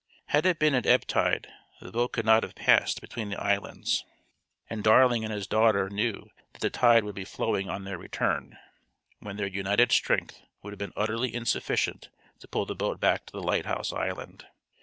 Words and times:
Had 0.29 0.47
it 0.47 0.57
been 0.57 0.73
at 0.73 0.87
ebb 0.87 1.05
tide 1.05 1.45
the 1.79 1.91
boat 1.91 2.13
could 2.13 2.25
not 2.25 2.41
have 2.41 2.55
passed 2.55 3.01
between 3.01 3.29
the 3.29 3.39
islands; 3.39 4.03
and 4.67 4.83
Darling 4.83 5.23
and 5.23 5.31
his 5.31 5.45
daughter 5.45 5.91
knew 5.91 6.31
that 6.53 6.61
the 6.61 6.71
tide 6.71 7.03
would 7.03 7.13
be 7.13 7.23
flowing 7.23 7.69
on 7.69 7.83
their 7.83 7.99
return, 7.99 8.57
when 9.19 9.37
their 9.37 9.45
united 9.45 9.91
strength 9.91 10.41
would 10.63 10.73
have 10.73 10.79
been 10.79 10.91
utterly 10.95 11.31
insufficient 11.31 12.09
to 12.39 12.47
pull 12.47 12.65
the 12.65 12.73
boat 12.73 12.99
back 12.99 13.27
to 13.27 13.31
the 13.31 13.43
lighthouse 13.43 13.93
island. 13.93 14.47